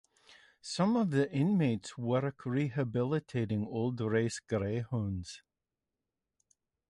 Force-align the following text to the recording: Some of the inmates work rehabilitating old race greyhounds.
Some 0.63 0.95
of 0.95 1.11
the 1.11 1.31
inmates 1.31 1.95
work 1.95 2.43
rehabilitating 2.47 3.67
old 3.67 4.01
race 4.01 4.39
greyhounds. 4.39 5.43